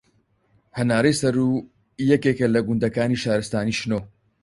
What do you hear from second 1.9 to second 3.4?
یەکێکە لە گوندەکانی